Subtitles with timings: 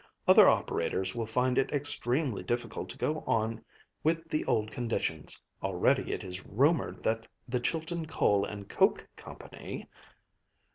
[0.27, 3.63] Other operators will find it extremely difficult to go on
[4.03, 5.39] with the old conditions.
[5.61, 9.87] Already it is rumored that the Chilton Coal and Coke Company